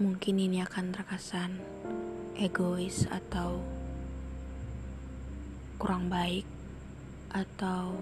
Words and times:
Mungkin 0.00 0.40
ini 0.40 0.64
akan 0.64 0.96
terkesan 0.96 1.60
egois 2.32 3.04
atau 3.12 3.60
kurang 5.76 6.08
baik 6.08 6.48
atau 7.28 7.92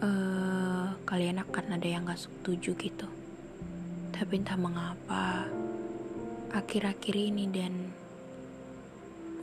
uh, 0.00 0.88
kalian 1.04 1.44
akan 1.44 1.76
ada 1.76 1.84
yang 1.84 2.08
gak 2.08 2.16
setuju 2.16 2.72
gitu. 2.80 3.04
Tapi 4.08 4.40
entah 4.40 4.56
mengapa 4.56 5.52
akhir-akhir 6.56 7.12
ini 7.12 7.44
dan 7.52 7.92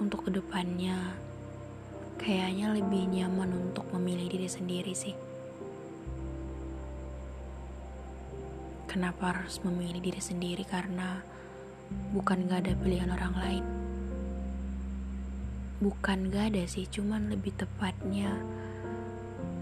untuk 0.02 0.26
ke 0.26 0.42
depannya 0.42 1.14
kayaknya 2.18 2.74
lebih 2.74 3.14
nyaman 3.14 3.70
untuk 3.70 3.86
memilih 3.94 4.26
diri 4.26 4.50
sendiri 4.50 4.98
sih. 4.98 5.14
Kenapa 8.92 9.32
harus 9.32 9.64
memilih 9.64 10.04
diri 10.04 10.20
sendiri 10.20 10.68
karena 10.68 11.24
bukan 12.12 12.44
gak 12.52 12.68
ada 12.68 12.76
pilihan 12.76 13.08
orang 13.08 13.36
lain. 13.40 13.66
Bukan 15.80 16.28
gak 16.28 16.52
ada 16.52 16.68
sih, 16.68 16.84
cuman 16.92 17.32
lebih 17.32 17.56
tepatnya 17.56 18.36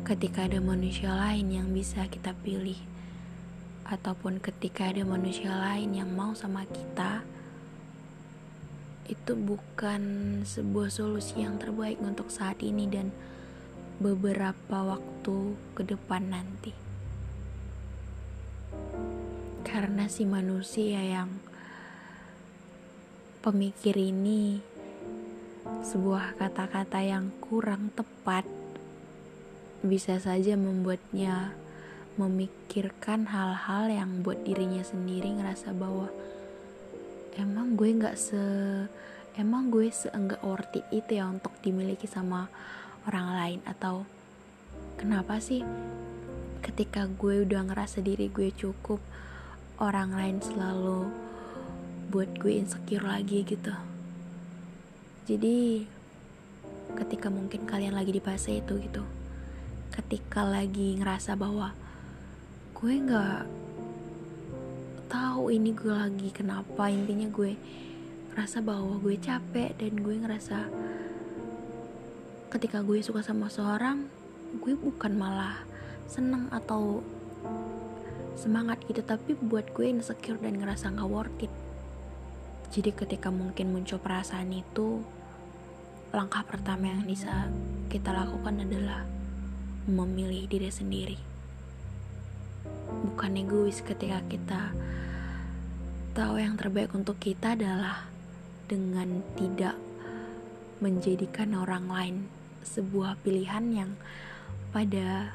ketika 0.02 0.49
ada 0.49 0.58
manusia 0.58 1.13
lain 1.13 1.53
yang 1.53 1.69
bisa 1.69 2.09
kita 2.09 2.33
pilih 2.41 2.81
ataupun 3.86 4.41
ketika 4.41 4.89
ada 4.89 5.05
manusia 5.05 5.53
lain 5.53 5.93
yang 5.93 6.09
mau 6.09 6.33
sama 6.33 6.66
kita 6.66 7.21
itu 9.05 9.38
bukan 9.38 10.02
sebuah 10.41 10.89
solusi 10.89 11.45
yang 11.45 11.61
terbaik 11.61 12.02
untuk 12.02 12.33
saat 12.33 12.58
ini 12.66 12.89
dan 12.89 13.14
beberapa 14.02 14.97
waktu 14.97 15.53
ke 15.77 15.86
depan 15.86 16.33
nanti 16.33 16.89
karena 19.70 20.09
si 20.09 20.25
manusia 20.25 20.98
yang 20.98 21.30
pemikir 23.45 23.94
ini 23.94 24.66
sebuah 25.86 26.42
kata-kata 26.42 27.06
yang 27.06 27.30
kurang 27.38 27.94
tepat 27.94 28.50
bisa 29.86 30.17
saja 30.17 30.58
membuatnya 30.58 31.53
memikirkan 32.17 33.30
hal-hal 33.30 33.94
yang 33.94 34.26
buat 34.26 34.42
dirinya 34.42 34.81
sendiri 34.81 35.38
ngerasa 35.38 35.72
bahwa 35.78 36.09
emang 37.38 37.78
gue 37.78 37.94
nggak 37.94 38.17
se 38.17 38.42
emang 39.38 39.70
gue 39.70 39.94
seenggak 39.94 40.42
worth 40.42 40.73
it 40.73 40.83
itu 40.89 41.22
ya 41.22 41.30
untuk 41.30 41.54
dimiliki 41.61 42.09
sama 42.09 42.50
orang 43.06 43.28
lain 43.38 43.59
atau 43.70 44.04
kenapa 44.98 45.38
sih 45.38 45.61
ketika 46.59 47.06
gue 47.06 47.45
udah 47.45 47.70
ngerasa 47.70 48.02
diri 48.02 48.28
gue 48.33 48.50
cukup 48.52 49.00
orang 49.80 50.11
lain 50.13 50.38
selalu 50.44 51.08
buat 52.11 52.30
gue 52.39 52.59
insecure 52.59 53.03
lagi 53.03 53.47
gitu. 53.47 53.73
Jadi 55.26 55.87
ketika 56.98 57.30
mungkin 57.30 57.65
kalian 57.70 57.93
lagi 57.93 58.14
di 58.14 58.21
fase 58.21 58.61
itu 58.61 58.81
gitu 58.81 59.05
ketika 59.93 60.48
lagi 60.48 60.98
ngerasa 60.98 61.36
bahwa 61.36 61.76
gue 62.77 62.93
nggak 63.04 63.43
tahu 65.11 65.52
ini 65.52 65.76
gue 65.76 65.92
lagi 65.92 66.30
kenapa 66.31 66.87
intinya 66.87 67.27
gue 67.27 67.58
ngerasa 68.31 68.64
bahwa 68.64 68.95
gue 69.02 69.20
capek 69.20 69.75
dan 69.75 69.93
gue 69.99 70.15
ngerasa 70.23 70.70
ketika 72.49 72.81
gue 72.81 73.04
suka 73.04 73.21
sama 73.21 73.52
seorang 73.52 74.08
gue 74.64 74.73
bukan 74.73 75.14
malah 75.14 75.61
seneng 76.09 76.49
atau 76.49 77.05
semangat 78.39 78.80
gitu 78.88 79.04
tapi 79.04 79.36
buat 79.36 79.67
gue 79.76 79.92
insecure 79.92 80.39
dan 80.39 80.55
ngerasa 80.55 80.95
gak 80.95 81.10
worth 81.11 81.44
it. 81.44 81.52
Jadi 82.72 82.95
ketika 82.95 83.27
mungkin 83.27 83.76
muncul 83.76 84.00
perasaan 84.00 84.55
itu 84.55 85.04
langkah 86.16 86.48
pertama 86.48 86.88
yang 86.88 87.04
bisa 87.04 87.52
kita 87.92 88.16
lakukan 88.16 88.64
adalah 88.64 89.04
memilih 89.92 90.48
diri 90.48 90.72
sendiri. 90.72 91.20
Bukan 93.11 93.36
egois 93.36 93.83
ketika 93.83 94.23
kita 94.32 94.72
tahu 96.16 96.39
yang 96.39 96.55
terbaik 96.55 96.95
untuk 96.95 97.20
kita 97.20 97.60
adalah 97.60 98.08
dengan 98.70 99.22
tidak 99.36 99.76
menjadikan 100.80 101.58
orang 101.60 101.86
lain 101.92 102.16
sebuah 102.64 103.20
pilihan 103.26 103.66
yang 103.73 103.92
pada 104.70 105.33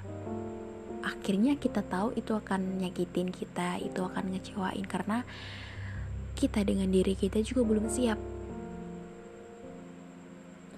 akhirnya 1.05 1.61
kita 1.61 1.85
tahu 1.85 2.17
itu 2.17 2.33
akan 2.33 2.81
nyakitin 2.81 3.29
kita 3.29 3.77
itu 3.85 4.01
akan 4.01 4.33
ngecewain 4.33 4.89
karena 4.89 5.23
kita 6.35 6.65
dengan 6.67 6.91
diri 6.91 7.15
kita 7.15 7.39
juga 7.45 7.63
belum 7.63 7.87
siap. 7.87 8.19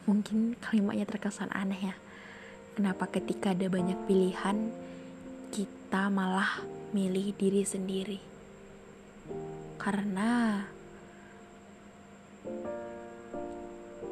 Mungkin 0.06 0.58
kalimatnya 0.62 1.06
terkesan 1.08 1.50
aneh 1.50 1.90
ya. 1.90 1.96
Kenapa 2.76 3.08
ketika 3.08 3.56
ada 3.56 3.66
banyak 3.72 3.96
pilihan 4.04 4.70
kita 5.50 6.12
malah 6.12 6.60
milih 6.92 7.32
diri 7.34 7.64
sendiri? 7.64 8.20
Karena 9.80 10.60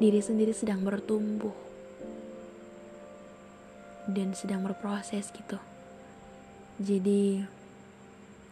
diri 0.01 0.19
sendiri 0.19 0.51
sedang 0.51 0.83
bertumbuh 0.83 1.55
dan 4.11 4.33
sedang 4.35 4.65
berproses 4.65 5.29
gitu. 5.31 5.61
Jadi, 6.75 7.39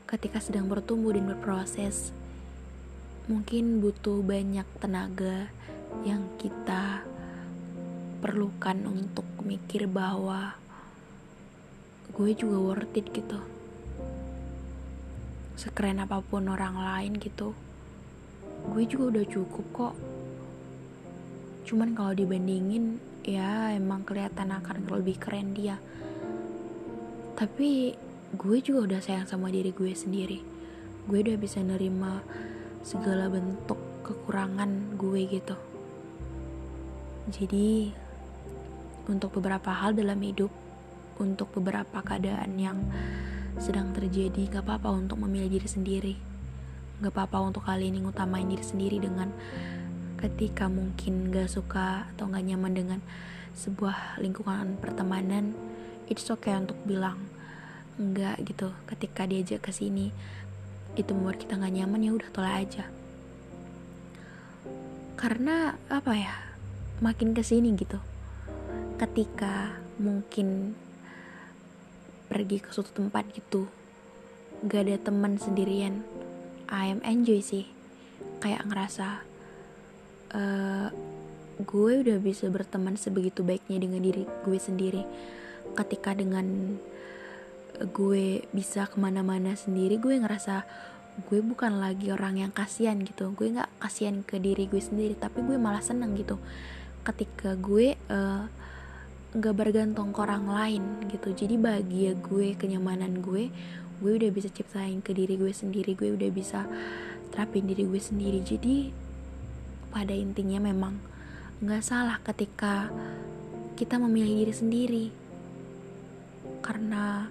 ketika 0.08 0.40
sedang 0.40 0.72
bertumbuh 0.72 1.12
dan 1.12 1.28
berproses, 1.28 2.16
mungkin 3.28 3.84
butuh 3.84 4.24
banyak 4.24 4.64
tenaga 4.80 5.52
yang 6.08 6.24
kita 6.40 7.04
perlukan 8.24 8.80
untuk 8.88 9.28
mikir 9.44 9.92
bahwa 9.92 10.56
gue 12.16 12.32
juga 12.32 12.64
worth 12.64 12.96
it 12.96 13.12
gitu. 13.12 13.44
Sekeren 15.60 16.00
apa 16.00 16.24
pun 16.24 16.48
orang 16.48 16.80
lain 16.80 17.20
gitu, 17.20 17.52
gue 18.72 18.84
juga 18.88 19.20
udah 19.20 19.26
cukup 19.28 19.66
kok. 19.76 19.96
Cuman 21.68 21.92
kalau 21.92 22.16
dibandingin, 22.16 23.04
ya 23.28 23.76
emang 23.76 24.08
kelihatan 24.08 24.56
akan 24.56 24.88
lebih 24.96 25.20
keren 25.20 25.52
dia. 25.52 25.76
Tapi 27.36 28.00
gue 28.34 28.58
juga 28.66 28.80
udah 28.90 29.00
sayang 29.02 29.30
sama 29.30 29.54
diri 29.54 29.70
gue 29.70 29.94
sendiri. 29.94 30.42
Gue 31.06 31.22
udah 31.22 31.38
bisa 31.38 31.62
nerima 31.62 32.26
segala 32.82 33.30
bentuk 33.30 33.78
kekurangan 34.02 34.98
gue 34.98 35.22
gitu. 35.30 35.56
Jadi 37.30 37.94
untuk 39.06 39.38
beberapa 39.38 39.70
hal 39.70 39.94
dalam 39.94 40.18
hidup 40.20 40.50
untuk 41.22 41.54
beberapa 41.54 42.02
keadaan 42.02 42.58
yang 42.58 42.82
sedang 43.62 43.94
terjadi 43.94 44.50
gak 44.50 44.66
apa-apa 44.66 44.90
untuk 44.98 45.22
memilih 45.22 45.62
diri 45.62 45.70
sendiri. 45.70 46.16
Gak 47.06 47.14
apa-apa 47.14 47.54
untuk 47.54 47.64
kali 47.70 47.94
ini 47.94 48.02
ngutamain 48.02 48.50
diri 48.50 48.66
sendiri 48.66 48.98
dengan 48.98 49.30
ketika 50.18 50.66
mungkin 50.72 51.30
gak 51.30 51.54
suka 51.54 52.10
atau 52.16 52.34
gak 52.34 52.44
nyaman 52.44 52.74
dengan 52.74 53.00
sebuah 53.54 54.18
lingkungan 54.18 54.82
pertemanan. 54.82 55.54
It's 56.10 56.28
okay 56.34 56.58
untuk 56.58 56.76
bilang 56.84 57.33
enggak 58.00 58.42
gitu 58.46 58.74
ketika 58.90 59.28
diajak 59.30 59.62
ke 59.64 59.72
sini 59.72 60.10
itu 60.94 61.12
membuat 61.14 61.42
kita 61.42 61.58
nggak 61.58 61.74
nyaman 61.74 62.06
ya 62.06 62.12
udah 62.14 62.30
tolak 62.34 62.56
aja. 62.66 62.86
Karena 65.18 65.78
apa 65.88 66.12
ya 66.14 66.36
makin 67.00 67.34
ke 67.36 67.42
sini 67.42 67.74
gitu 67.76 67.98
ketika 69.02 69.76
mungkin 70.00 70.78
pergi 72.32 72.64
ke 72.64 72.70
suatu 72.72 73.04
tempat 73.04 73.28
gitu 73.36 73.68
gak 74.64 74.88
ada 74.88 74.96
teman 74.96 75.36
sendirian 75.36 76.02
I 76.72 76.90
am 76.90 77.06
enjoy 77.06 77.44
sih. 77.44 77.70
Kayak 78.42 78.66
ngerasa 78.66 79.22
uh, 80.34 80.90
gue 81.62 81.94
udah 82.02 82.18
bisa 82.18 82.50
berteman 82.50 82.98
sebegitu 82.98 83.46
baiknya 83.46 83.78
dengan 83.78 84.02
diri 84.02 84.26
gue 84.26 84.58
sendiri. 84.58 85.04
Ketika 85.78 86.18
dengan 86.18 86.80
gue 87.82 88.46
bisa 88.54 88.86
ke 88.86 89.02
mana-mana 89.02 89.58
sendiri 89.58 89.98
gue 89.98 90.14
ngerasa 90.22 90.66
gue 91.30 91.40
bukan 91.46 91.78
lagi 91.78 92.10
orang 92.10 92.42
yang 92.42 92.52
kasihan 92.54 92.98
gitu. 93.02 93.34
Gue 93.38 93.54
nggak 93.54 93.70
kasihan 93.78 94.26
ke 94.26 94.42
diri 94.42 94.66
gue 94.66 94.82
sendiri 94.82 95.14
tapi 95.14 95.46
gue 95.46 95.58
malah 95.62 95.82
seneng 95.82 96.18
gitu. 96.18 96.42
Ketika 97.06 97.54
gue 97.58 97.98
uh, 98.10 98.50
nggak 99.34 99.56
bergantung 99.58 100.14
ke 100.14 100.20
orang 100.22 100.46
lain 100.50 100.84
gitu. 101.10 101.34
Jadi 101.34 101.58
bahagia 101.58 102.18
gue 102.18 102.58
kenyamanan 102.58 103.22
gue 103.22 103.54
gue 104.02 104.12
udah 104.20 104.32
bisa 104.34 104.50
ciptain 104.50 105.00
ke 105.00 105.14
diri 105.14 105.38
gue 105.38 105.54
sendiri 105.54 105.94
gue 105.94 106.12
udah 106.18 106.30
bisa 106.34 106.66
terapin 107.30 107.70
diri 107.70 107.86
gue 107.86 108.02
sendiri. 108.02 108.42
Jadi 108.42 108.90
pada 109.94 110.14
intinya 110.18 110.66
memang 110.66 110.98
nggak 111.62 111.84
salah 111.86 112.18
ketika 112.26 112.90
kita 113.78 114.02
memilih 114.02 114.46
diri 114.46 114.54
sendiri. 114.54 115.06
Karena 116.64 117.30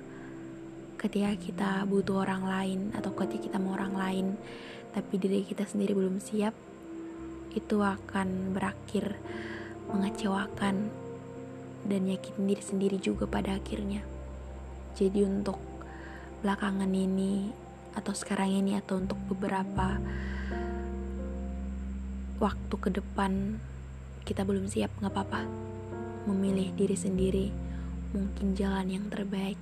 ketika 1.02 1.34
kita 1.34 1.70
butuh 1.90 2.22
orang 2.22 2.46
lain 2.46 2.80
atau 2.94 3.10
ketika 3.10 3.50
kita 3.50 3.58
mau 3.58 3.74
orang 3.74 3.98
lain 3.98 4.26
tapi 4.94 5.18
diri 5.18 5.42
kita 5.42 5.66
sendiri 5.66 5.98
belum 5.98 6.22
siap 6.22 6.54
itu 7.58 7.82
akan 7.82 8.54
berakhir 8.54 9.18
mengecewakan 9.90 10.94
dan 11.82 12.02
yakin 12.06 12.46
diri 12.46 12.62
sendiri 12.62 12.96
juga 13.02 13.26
pada 13.26 13.58
akhirnya. 13.58 14.06
Jadi 14.94 15.26
untuk 15.26 15.58
belakangan 16.46 16.88
ini 16.88 17.50
atau 17.98 18.14
sekarang 18.14 18.62
ini 18.62 18.78
atau 18.78 19.02
untuk 19.02 19.18
beberapa 19.26 19.98
waktu 22.38 22.74
ke 22.78 22.88
depan 22.94 23.58
kita 24.22 24.46
belum 24.46 24.70
siap 24.70 24.94
nggak 25.02 25.12
apa-apa 25.12 25.44
memilih 26.30 26.72
diri 26.78 26.96
sendiri 26.96 27.46
mungkin 28.16 28.54
jalan 28.56 28.88
yang 28.88 29.06
terbaik 29.12 29.58